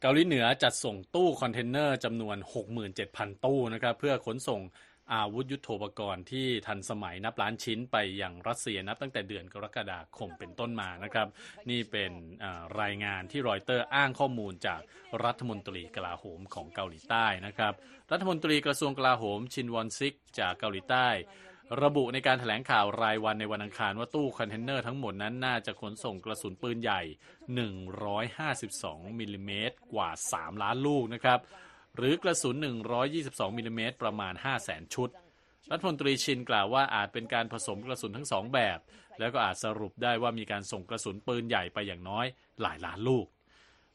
[0.00, 2.36] เกาหลีเหนือจัดส่งตู้คอนเทนเนอร์จำนวน
[2.90, 4.60] 67,000 ตู้นะครับ เพื่อขนส่ง
[5.14, 11.28] อาวุธยุโทโธปกรณ์ที่ทันสมัยนับล้านชิ้นไปยังรัสเซียนับตั้งแต่เดือนกรกฎาคมเป็นต้นมานะครับ
[11.70, 12.12] นี่เป็น
[12.80, 14.80] รายงานที่รอยเตอร์อ้างข้อมูลจาก
[15.24, 17.72] รัฐมนตรีกลาโหมของเกาหลีใต้นะครับ
[18.12, 21.08] รัฐมนตรีกระทรวงกลาโหมชินวอนซิกจากเกาหลีใต้
[21.82, 27.00] ระบุในการแถลงข่าวรายวันในวันอังคารว่าตู้คอนเทนเนอร์ทั้งหมดนั้นน่าจะขนส่งกระสุนปืนใหญ่
[28.50, 31.38] 152มิลลิเมตรกว่า 3 ล้านลูกนะครับ
[31.98, 32.56] หรือกระสุน
[33.06, 35.10] 122มิลลิเมตรประมาณ 5 0 0แสนชุด
[35.70, 38.78] รัฐมนตรีชินกล่าวว่าอาจเป็นการผสมกระสุนทั้งสองแบบ
[39.18, 42.26] แล้วก็อาจสรุปได้ว่ามีการส่งกระสุนปืนใหญ่ไปอย่างน้อย
[42.62, 43.26] หลายล้านลูก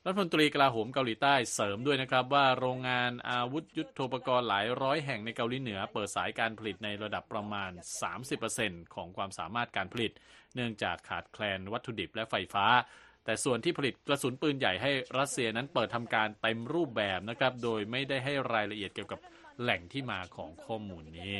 [0.06, 7.72] รัฐมนตรีกลาโหมเกาหลีใต้เสริมด้วยนะครับว่าโรงงานอาวุธยุทโธปกรณ์หลายร้อยแห่งในเกาหลีเหนือ เปิดสายการผลิตในระดับประมาณ
[8.34, 10.12] 30%ของความสามารถการผลิต
[10.56, 12.66] เนื่องจากขาดแคลนวัตถุดิบและไฟฟ้า
[13.26, 19.20] แต่ส่วนที่ผลิตกระสุนปืนใหญ่ให้รัสเซียนั้นเปิดทำการเต็มรูปแบบนะครับ โดยไม่ได้ให้รายละเอียดเกี่ยวกับ
[19.62, 21.36] แหล่งที่มาของข้อมูลนี้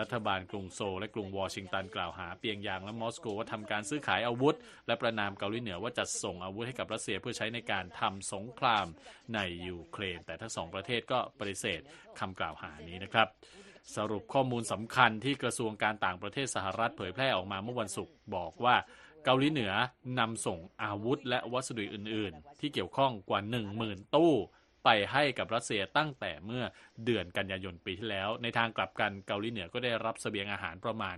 [0.00, 4.56] รัฐบาลกรุงโซลและกรุงวอชิงตันกล่าวหาเปียงยางและมอสโกว่าทำการซื้อขายอาวุธ
[4.86, 8.86] และประนามเกาหลีเหนือว่าจัดส่งอาวุธให้กับรัสเซียเพื่อใช้ในการทำสงคราม
[9.34, 11.80] ในยูเครน แต่ทั้งสองประเทศก็ปฏิเสธ
[12.20, 13.28] คำกล่าวหานี้นะครับ
[13.96, 18.76] สรุปข้อมูลสำคัญที่กระทรวงการต่างประเทศสหรัฐเผยแพร่ออกมาเมื่อวันศุกร์บอกว่า
[19.24, 19.72] เกาหลีเหนือ
[20.18, 23.40] นำส่งอาวุธและวัสดุอื่น ๆ ที่เกี่ยวข้องกว่า
[23.76, 24.32] 10,000 ตู้
[24.84, 26.64] ไปให้กับรัสเซียตั้งแต่เมื่อ
[27.04, 31.16] เดือนกันยายนปีที่แล้ว ในทางกลับกันเกาหลีเหนือก็ได้รับเสบียงอาหารประมาณ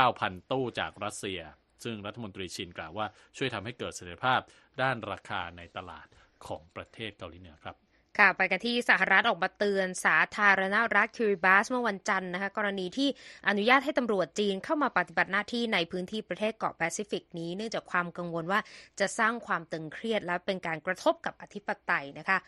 [0.00, 1.40] 9,000 ตู้จากรัสเซีย
[1.84, 4.40] ซึ่งรัฐมนตรีชินกล่าวว่าช่วยทำให้เกิดเสถียรภาพ
[4.82, 6.06] ด้านราคาในตลาด
[6.46, 7.76] ของประเทศเกาหลีเหนือครับ
[8.18, 13.08] ค่ะไปกันที่สหรัฐออกมาเตือนสาธารณรัฐคิริบาสเมื่อวันจันทร์นะคะกรณีที่
[13.48, 18.60] อนุญาตให้ตำรวจจีนเข้ามาปฏิบัติหน้าที่ในพื้นที่ประเทศเกาะแปซิฟิกนี้ เนื่องจากความกังวลว่า
[19.00, 22.38] จะสร้างความตึงเครียดและเป็นการกระทบกับอธิปไตยนะคะ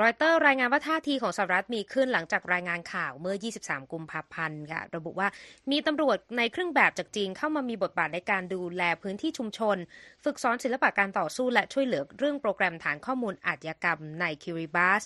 [0.00, 5.28] รอยเตอร์รายงานว่าท่าทีของสหรัฐมีขึ้นหลังจากรายงานข่าวเมื่อ 23 กุมภาพันธ์ค่ะระบุว่า
[5.70, 9.76] มีตำรวจในเครื่องแบบจากจีนเข้ามามีบทบาทในการดูแลพื้นที่ชุมชน
[10.24, 15.02] ฝึกสอนศิลปะการต่อสู้และช่วยเหลือเรื่องโปรแกรมฐานข้อมูลอาชญากรรมในคิริบาส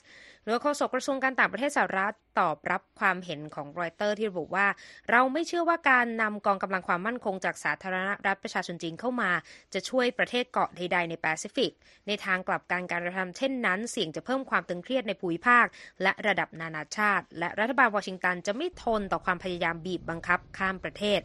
[0.47, 4.67] โดยโฆษกกระทรวงการต่างประเทศสหรัฐตอบรับความเห็นของรอยเตอร์ที่ระบุว่า
[5.11, 9.31] เราไม่เชื่อว่าการนำกองกำลังความมั่นคงจากสาธารณรัฐประชาชนจีนเข้ามา
[9.75, 11.73] จะช่วยประเทศเกาะใดๆในแปซิฟิก
[12.07, 15.67] ในทางกลับกันการกระทำเช่นนั้น เสี่ยงจะเพิ่มความตึงเครียดในภูมิภาค
[16.03, 21.23] และระดับนานาชาติ และรัฐบาลวอชิงตันจะไม่ทนต่อความพยายามบีบบังคับข้ามประเทศ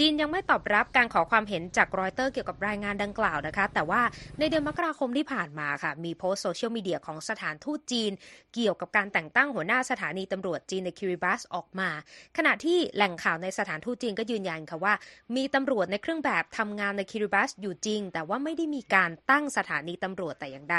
[0.00, 4.02] จีนยังไม่ตอบรับการขอความเห็นจากรอยเตอร์เกี่ยวกับรายงานดังกล่าวนะคะ แต่ว่า
[4.38, 8.12] ในเดือนมกราคมที่ผ่านมาค่ะ มีโพสต์โซเชียลมีเดียของสถานทูตจีน
[8.54, 11.88] เกี่ยวกับการแต่งตั้งหัวหน้าสถานีตำรวจจีนในคิริบัสออกมา
[12.36, 14.94] ขณะที่แหล่งข่าวในสถานทูตจีนก็ยืนยันค่ะว่า
[15.36, 20.78] มีตำรวจในเครื่องแบบทำงานในคิริบัสอยู่จริง แต่ว่าไม่ได้มีการตั้งสถานีตำรวจแต่อย่างใด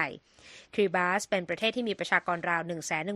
[0.74, 2.62] คิริบัสเป็นประเทศที่มีประชากรราว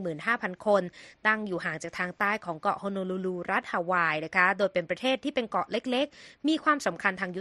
[0.06, 0.84] 115,000 คน
[1.28, 7.32] ตั้งอยู่ห่างจากทางใต้ของเกาะฮโนลูลูรัฐฮาวายนะคะ โดยเป็นประเทศที่เป็นเกาะเล็กๆ มีความสำคัญทาง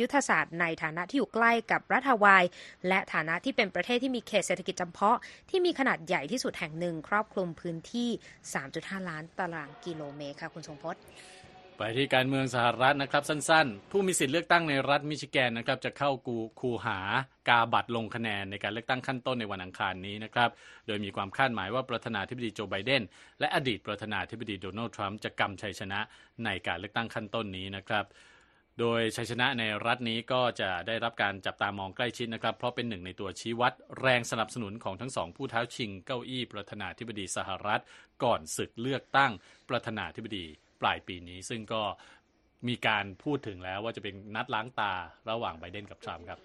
[0.00, 2.44] ยุทธศาสตร์ในฐานะที่อยู่ใกล้กับรัฐฮาวาย
[2.88, 5.18] และฐานะที่เป็นประเทศที่มีเขตเศรษฐกิจจำเพาะ
[5.50, 8.08] ที่มีขนาดใหญ่ที่สุดแห่งหนึ่ง ครอบคลุมพื้นที่
[8.58, 11.02] 3.5 ล้านตารางกิโลเมตรค่ะคุณทรงพจน์
[11.78, 16.98] ไปที่การเมืองสหรัฐนะครับสั้นๆ ผู้มีสิทธิ์เลือกตั้งในรัฐมิชิแกนนะครับจะเข้ากูคูหา
[17.48, 20.50] กาบัตรลงคะแนนในการเลือกตั้งขั้นต้นในวันอังคารนี้นะครับ
[20.86, 23.02] โดยมีความคาดหมายว่าประธานาธิบดีโจไบเดน
[23.40, 26.00] และอดีตประธานาธิบดีโดนัลด์ทรัมป์จะกำชัยชนะ
[26.44, 28.04] ในการเลือกตั้งขั้นต้นนี้นะครับ
[28.80, 37.82] โดยชัยชนะในรัฐนี้ก็จะได้รับการจับตามองใกล้ชิดนะครับ เพราะเป็นหนึ่งในตัวชี้วัดแรงสนับสนุนของทั้งสองผู้ท้าชิงเก้าอี้ประธานาธิบดีสหรัฐ
[38.22, 39.32] ก่อนศึกเลือกตั้ง
[39.68, 40.46] ประธานาธิบดี
[40.82, 41.82] ปลายปีนี้ ซึ่งก็
[42.68, 44.92] มีการพูดถึงแล้วว่าจะเป็นนัดล้างตา
[45.30, 46.40] ระหว่างไบเดนกับทรัมป์ครับ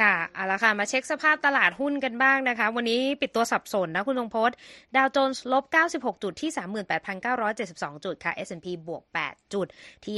[0.00, 4.56] ค่ะเอาละค่ะ มาเช็คสภาพตลาดหุ้นกันบ้างนะคะ วันนี้ปิดตัวสับสนนะคุณธงพจน์
[4.96, 6.50] ดาวโจนส์ลบ 96 จุดที่
[7.26, 9.66] 38,972 จุดค่ะ S&P บวก 8 จุด
[10.04, 10.16] ที่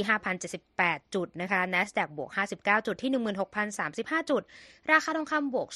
[0.57, 2.29] 5,078 จุดนะคะ NASDAQ บวก
[2.59, 3.11] 59 จุดที่
[3.69, 4.41] 16,035 จุด
[4.91, 5.69] ราคาทองคำบวก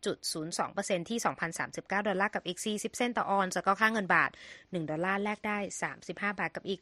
[0.00, 1.18] 0.02%ที่
[1.62, 5.58] 2,039 ดอลลาร์กับอีก 40 เซนต์ต่อออนซ์แล้วก็ค่าเงินบาท 1 ดอลลาร์แลกได้
[5.94, 6.80] 35 บาทกับอีก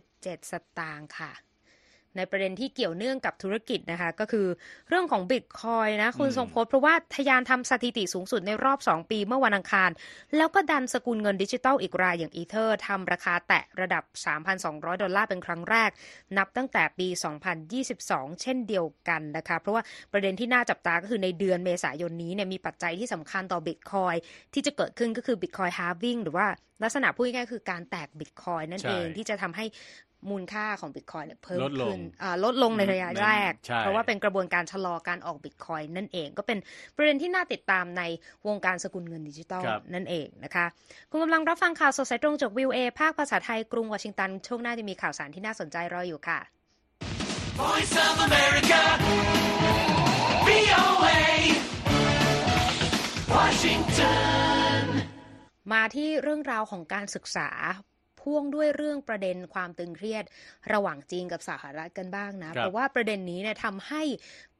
[0.00, 1.49] 87 สตางค์ค่ะ
[2.16, 4.46] ในประเด็นที่เกี่ยวเนื่องกับธุรกิจนะคะ ก็คือ
[4.88, 9.90] เรื่องของบิตคอยน์นะ คุณอืมทรงพจน์เพราะว่าทะยานทำสถิติสูงสุดในรอบ 2 ปีเมื่อวันอังคาร
[10.36, 14.04] แล้วก็ดันสกุลเงินดิจิทัลอีกรายอย่างอีเธอร์ทำราคาแตะระดับ
[14.52, 15.90] 3,200 ดอลลาร์เป็นครั้งแรก
[16.38, 17.08] นับตั้งแต่ปี
[17.74, 24.14] 2022 เช่นเดียวกันนะคะ เพราะว่าประเด็นที่น่าจับตาก็คือในเดือนเมษายนนี้เนี่ยมีปัจจัยที่สำคัญต่อบิตคอยน์
[24.54, 26.46] ที่จะเกิดขึ้นก็คือบิตคอยน์ halving หรือว่า
[26.82, 29.64] ลักษณะพูดง่ายๆคือการแตกบิตคอยน์นั่นใช่เองที่จะทำให้
[30.30, 36.58] มูลค่าของบิตคอยน์เนี่ยเพิ่มลดลงขึ้นอ่าลดลงในระยะแรกใช่เพราะว่าเป็นกระบวนการชะลอการออกบิตคอยน์นั่นเอง ก็เป็น
[36.96, 38.02] ประเด็นที่น่าติดตามใน
[38.48, 40.66] วงการสกุลเงินดิจิตอลครับนั่นเองนะคะ
[41.10, 46.40] คุณกำลังรับฟังข่าวสดสายตรงจากวิวเอภาคภาษาไทยกรุงวอชิงตัน ช่วงหน้าจะมีข่าวสารที่น่าสนใจรออยู่ค่ะ
[47.60, 48.80] Voice of America.
[50.46, 51.20] VOA.
[53.34, 54.82] Washington.
[55.72, 57.48] มาที่เรื่องราวของการศึกษา
[58.20, 60.24] พ่วงด้วยเรื่องประเด็นความตึงเครียด
[60.72, 64.02] ระหว่างจีนกับสหรัฐกันบ้างนะครับเพราะว่าประเด็นนี้เนี่ยทำให้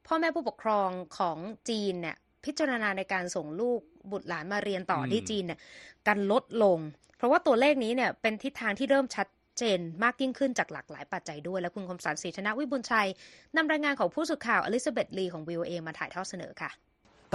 [0.07, 1.37] พ่อแม่ผู้ปกครองของ
[1.69, 3.79] จีนเนี่ยพิจารณาในการส่งลูก
[4.11, 5.59] บุตรหลานมาเรียนต่ออมที่จีนเนี่ย
[6.07, 6.77] กันลดลง
[7.17, 13.09] เพราะว่าตัวเลขนี้เนี่ยเป็นทิศทางที่เริ่มชัดเจนมากยิ่งขึ้นจากหลากหลายปัจจัยด้วย และคุณคมสันต์ศรีชนะวิบุญชัย
[13.55, 16.71] นำรายงานของผู้สื่อข่าวอลิซาเบธลีของ VOA มาถ่ายทอดเสนอค่ะ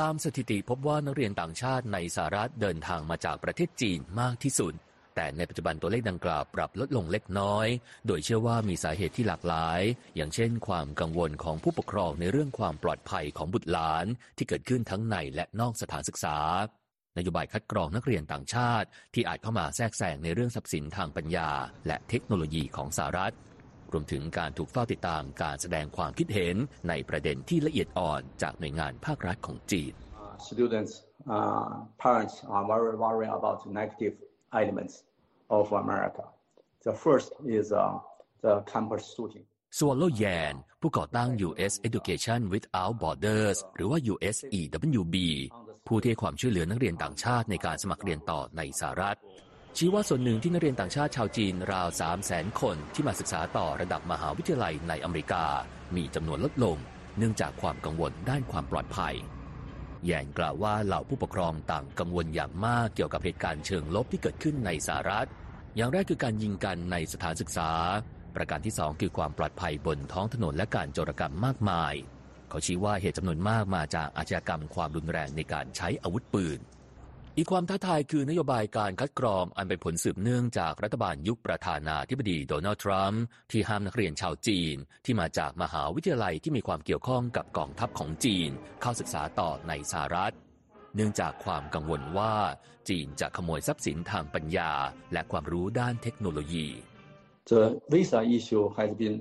[0.00, 4.72] ตามสถิติพบว่านักเรียนต่างชาติในสหรัฐเดินทางมาจากประเทศจีนมากที่สุด
[5.16, 7.66] แต่ในปัจจุบันตัวเลขดังกล่าวปรับลดลงเล็กน้อย
[8.06, 9.80] โดยเชื่อว่ามีสาเหตุที่หลากหลาย
[10.16, 16.38] อย่างเช่น ความกังวลของผู้ปกครองในเรื่องความปลอดภัยของบุตรหลานที่เกิดขึ้นทั้งในและนอกสถานศึกษา
[17.18, 21.50] นโยบายคัดกรองนักเรียนต่างชาติ ที่อาจเข้ามาแทรกแซงในเรื่องทรัพย์สินทางปัญญา
[21.86, 23.34] และเทคโนโลยีของสหรัฐ
[23.92, 26.56] รวมถึงการถูกเฝ้าติดตามการแสดงความคิดเห็น
[26.88, 29.92] ในประเด็นที่ละเอียดอ่อนจากหน่วยงานภาครัฐของจีน
[30.50, 30.92] students,
[31.36, 34.14] uh, parents are very worried about negative
[34.60, 34.94] elements
[35.50, 36.24] of America.
[36.84, 37.98] The first is uh,
[38.42, 39.46] the campus shooting.
[39.78, 41.72] สว l โลแยนผู้ก่อตั้ง U.S.
[41.88, 45.16] Education Without Borders หรือว่า USEWB
[45.86, 49.18] ผู้ที่ให้ความช่วยเหลือนักเรียนต่างชาติในการสมัครเรียนต่อในสหรัฐ
[49.76, 55.44] ชี้ว่าส่วนหนึ่งที่นักเรียนต่างชาติชาวจีนราว 3 0 0แสนคนที่มาศึกษาต่อระดับมหาวิทยาลัยในอเมริกา
[55.96, 56.76] มีจำนวนลดลง
[57.18, 59.14] เนื่องจากความกังวลด้านความปลอดภัย
[60.04, 65.28] แยนกล่าวว่าเหล่าผู้ปกครองต่างกังวลอย่างมากเกี่ยวกับเหตุการณ์เชิงลบที่เกิดขึ้นในสหรัฐ
[65.76, 67.70] อย่างแรกคือการยิงกันในสถานศึกษา
[68.36, 71.94] ประการที่สองคือความปลอดภัยบนท้องถนนและการโจรกรรมมากมาย
[72.48, 76.58] เขาชี้ว่าเหตุจำนวนมากมาจากอาชญากรรมความรุนแรงในการใช้อาวุธปืน
[77.38, 83.22] อีกความท้าทายคือนโยบายการคัดกรองอันเป็นผลสืบเนื่องจากรัฐบาลยุคประธานาธิบดีโดนัลด์ทรัมป์
[83.52, 88.50] ที่ห้ามนักเรียนชาวจีน ที่มาจากมหาวิทยาลัยที่มีความเกี่ยวข้องกับกองทัพของจีน
[88.82, 90.34] เข้าศึกษาต่อในสหรัฐ
[90.94, 92.34] เนื่องจากความกังวลว่า
[92.88, 94.72] จีนจะขโมยทรัพย์สินทางปัญญา
[95.12, 96.66] และความรู้ด้านเทคโนโลยี
[97.50, 99.16] The visa issue has been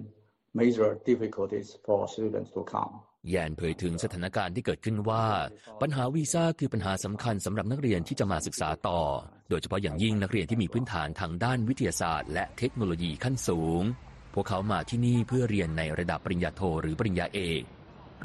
[0.62, 2.94] major difficulties for students to come.
[3.30, 5.26] แยนเผยถึงสถานการณ์ที่เกิดขึ้นว่า
[5.82, 9.02] ปัญหาวีซ่าคือปัญหาสำคัญสำหรับนักเรียนที่จะมาศึกษาต่อ
[9.50, 13.82] โดยเฉพาะอย่างยิ่งนักเรียนที่มีพื้นฐานทางด้านวิทยาศาสตร์ และเทคโนโลยีขั้นสูง
[14.34, 17.64] พวกเขามาที่นี่เพื่อเรียนในระดับปริญญาโทหรือปริญญาเอก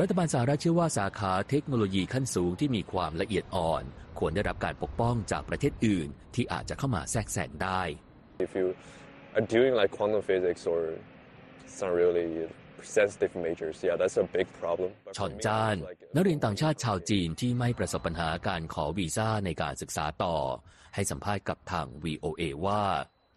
[0.00, 3.82] รัฐบาลสหรัฐเชื่อว่าสาขาเทคโนโลยีขั้นสูงที่มีความละเอียดอ่อน
[4.18, 7.82] ควรได้รับการปกป้องจากประเทศอื่น ที่อาจจะเข้ามาแทรกแซงได้
[8.46, 8.66] If you
[9.36, 10.80] are doing like quantum physics or
[11.78, 12.28] some really
[12.82, 14.90] sensitive majors, yeah, that's a big problem.
[15.06, 20.36] But ช for อน me, จาน it's like- นักเรียนต่างชาติชาวจีนที่ไม่ประสบปัญหาการขอวีซ่าในการศึกษาต่อ
[20.94, 22.82] ให้สัมภาษณ์กับทาง VOA ว่า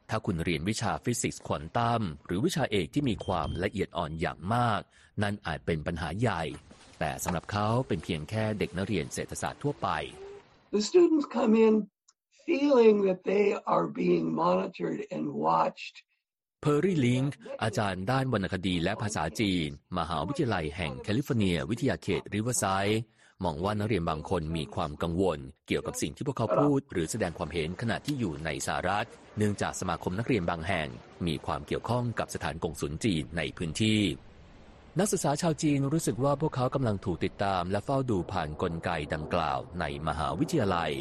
[0.09, 4.81] ถ้าคุณเรียนวิชาฟิสิกส์ควอนตัมหรือวิชาเอกที่มีความละเอียดอ่อนอย่างมาก
[5.23, 6.43] นั่นอาจเป็นปัญหาใหญ่
[6.99, 9.89] แต่สำหรับเขาเป็นเพียงแค่เด็กนักเรียนเศรษฐศาสตร์ทั่วไป
[10.75, 11.73] the students come in
[12.47, 15.95] feeling that they are being monitored and watched
[16.65, 23.01] เพอร์รี่ลิงค์อาจารย์ด้านวรรณคดีและภาษาจีน มหาวิทยาลัยแห่งแคลิฟอร์เนีย วิทยาเขตริเวอร์ไซด์
[23.43, 30.87] มองว่านักเรียนบางคนมีความกังวล เกี่ยวกับสิ่งที่พวกเขาพูด หรือแสดงความเห็นขณะที่อยู่ในสหรัฐ เนื่องจากสมาคมนักเรียนบางแห่ง
[31.27, 34.01] มีความเกี่ยวข้องกับสถานกงสุลจีนในพื้นที่
[34.99, 40.93] นักศึกษาชาวจีนรู้สึกว่าพวกเขากำลังถูกติดตาม และเฝ้าดูผ่านนกลไกดังกล่าวในมหาวิทยาลัย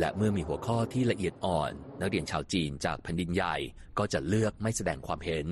[0.00, 3.56] และเมื่อมีหัวข้อที่ละเอียดอ่อน นักเรียนชาวจีนจากแผ่นดินใหญ่
[3.98, 5.46] ก็จะเลือกไม่แสดงความเห็น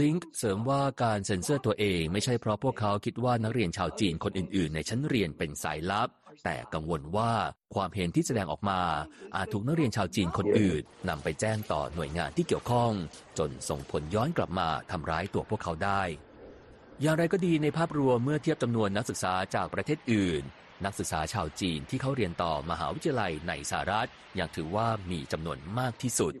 [0.00, 6.08] ลิงก์เสริมว่าการเซ็นเซอร์ตัวเองไม่ใช่เพราะพวกเขาคิดว่านักเรียนชาวจีนคนอื่น ๆ ในชั้นเรียนเป็นสายลับ
[6.44, 7.32] แต่กังวลว่า
[7.74, 8.80] ความเห็นที่แสดงออกมา
[9.36, 12.92] อาจถูกนักเรียนชาวจีนคนอื่นนำไปแจ้งต่อหน่วยงานที่เกี่ยวข้อง
[13.38, 16.02] จนส่งผลย้อนกลับมาทำร้ายตัวพวกเขาได้
[17.02, 20.42] อย่างไรก็ดีในภาพรวมเมื่อเทียบจำนวนนักศึกษาจากประเทศอื่น
[20.84, 26.32] นักศึกษาชาวจีนที่เขาเรียนต่อมหาวิทยาลัยในสหรัฐยังถือว่ามีจำนวนมากที่สุด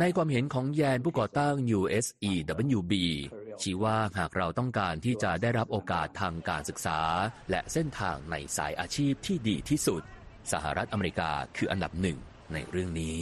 [0.00, 2.92] ในความเห็นของแยนผู้ก่อตั้ง USEWB
[3.62, 7.00] ชี้ว่าหากเราต้องการที่จะได้รับโอกาสทางการศึกษา
[7.50, 10.02] และเส้นทางในสายอาชีพที่ดีที่สุด
[10.52, 12.18] สหรัฐอเมริกาคืออันดับหนึ่ง
[12.52, 13.16] ในเรื่องนี้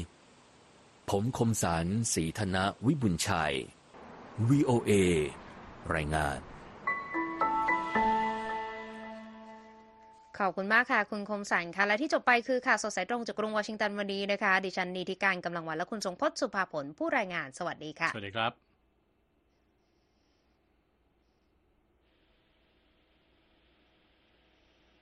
[1.11, 3.55] ผมคมสันศรีธนวิบุญชัย
[4.49, 4.93] VOA
[5.95, 6.39] รายงาน
[10.39, 18.53] ขอบคุณมากค่ะ คุณคมสันค่ะ และที่จบไปคือข่าวสดสายตรงจากกรุงวอชิงตันวันนี้นะคะ ดิฉันนีธิการกำลังวันและคุณทรงพจน์สุภาผลผู้รายงานสวัสดีค่ะ สวัสดีครับ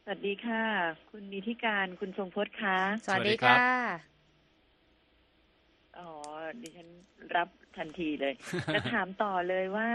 [0.05, 0.64] สวัสดีค่ะ
[1.11, 3.75] คุณนิธิการคุณทรงพจน์คะสวัสดีสวัสดีครับค่ะ
[5.99, 6.11] อ๋อ
[6.61, 6.88] ดิฉัน
[7.37, 8.35] รับทันทีเลย
[8.75, 9.88] จะถามต่อเลยว่า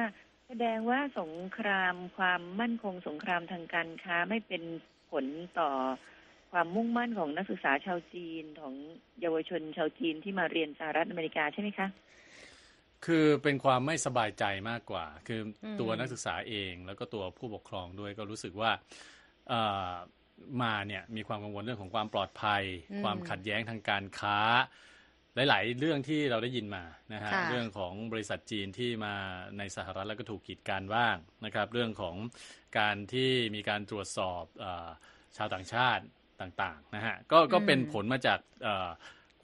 [0.47, 4.63] แสดงว่าสงครามความมั่นคงสงครามทางการค้าไม่เป็น
[5.11, 5.25] ผล
[5.59, 5.69] ต่อ
[6.51, 8.73] ความมุ่งมั่นของนักศึกษาชาวจีนของ
[9.21, 11.87] เยาวชนชาวจีนที่มาเรียนสหรัฐอเมริกาใช่ไหมคะ
[13.05, 18.71] คือเป็นความไม่สบายใจมากกว่า คืออมตัวนักศึกษาเองแล้วก็ตัวผู้ปกครองด้วยก็รู้สึกว่า
[19.49, 19.91] เอ่อ
[20.61, 22.63] มาเนี่ยมีความกังวลเรื่องของความปลอดภัย
[23.03, 24.39] ความขัดแย้งทางการค้า
[25.49, 29.13] หลาย ๆ เรื่องที่เราได้ยินมานะฮะค่ะเรื่องของบริษัทจีนที่มา
[29.57, 32.15] ในสหรัฐแล้วก็ถูกกีดกันบ้างนะครับ เรื่องของ
[32.79, 34.89] การที่มีการตรวจสอบเออ
[35.37, 36.03] ชาวต่างชาติ
[36.41, 38.89] ต่าง ๆ นะฮะก็ก็เป็นผลมาจากเอ่อ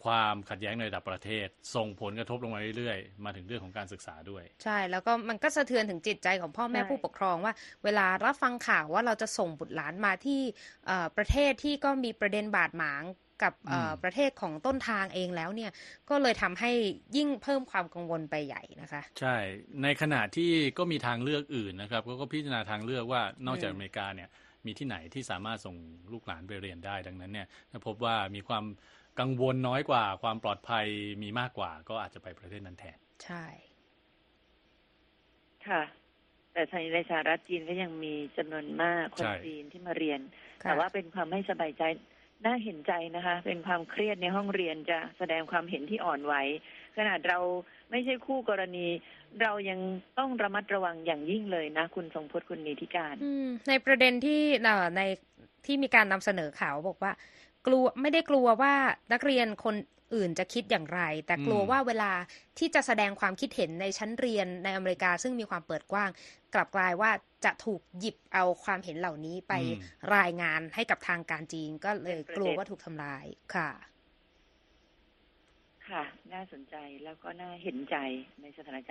[0.03, 7.53] ความขัดแย้งในระดับประเทศ ส่งผลกระทบลงมาเรื่อยๆ มาถึงเรื่องของการศึกษาด้วย ใช่ แล้วก็มันก็สะเทือนถึงจิตใจของพ่อแม่ใช่ผู้ปกครองว่า
[7.83, 10.41] เวลารับฟังข่าวว่าเราจะส่งบุตรหลานมาที่
[10.85, 13.03] เอ่อประเทศที่ก็มีประเด็นบาดหมาง
[13.41, 15.71] กับเอ่ออมประเทศของต้นทางเองแล้วเนี่ย
[16.09, 16.71] ก็เลยทำให้
[17.17, 19.35] ยิ่งเพิ่มความกังวลไปใหญ่นะคะ ใช่
[19.83, 24.29] ในขณะที่ก็มีทางเลือกอื่นนะครับก็ก็พิจารณาทางเลือกว่านอกจากอืมอเมริกาเนี่ย
[24.65, 25.75] มีที่ไหนที่สามารถส่ง
[26.11, 28.65] ลูกหลานไปเรียนได้ดังนั้นเนี่ยถ้าพบว่ามีความ
[29.19, 30.85] กังวลน้อยกว่า ความปลอดภัย
[31.23, 33.45] มีมากกว่า ก็อาจจะไปประเทศนั้นแทน ใช่
[35.67, 35.83] ค่ะ
[36.53, 40.19] แต่ในสหรัฐจีนก็ยังมีจำนวนมากคนใช่จีนที่มาเรียน
[40.63, 41.83] ค่ะแต่ว่าเป็นความไม่สบายใจ
[42.45, 46.33] น่าเห็นใจนะคะ เป็นความเครียดในห้องเรียนจะแสดงความเห็นที่อ่อนไหว
[46.97, 47.39] ขนาดเรา
[47.91, 48.87] ไม่ใช่คู่กรณี
[49.41, 49.79] เรายัง
[50.19, 53.15] ต้องระมัดระวังอย่างยิ่งเลยนะ คุณทรงพจน์คุณนิธิการ
[53.69, 54.41] ในประเด็นที่
[54.97, 55.01] ใน
[55.65, 57.11] ที่มีการนำเสนอข่าวบอกว่า
[57.67, 58.73] กลัวไม่ได้กลัวว่า
[59.13, 59.75] นักเรียนคน
[60.15, 62.11] อื่นจะคิดอย่างไร แต่กลัวว่าเวลา
[62.59, 66.09] ที่จะแสดงความคิดเห็นในชั้นเรียนในอเมริกา ซึ่งมีความเปิดกว้าง
[66.53, 67.11] กลับกลายว่า
[67.45, 69.79] จะถูกหยิบเอาความเห็นเหล่านี้ไปอืม
[70.17, 73.25] รายงานให้กับทางการจีนก็เลยกลัวว่าถูกทำลาย
[73.55, 73.69] ค่ะ
[75.89, 76.03] ค่ะ
[76.33, 77.95] น่าสนใจแล้วก็น่าเห็นใจ
[78.41, 78.81] ในสถานการณ์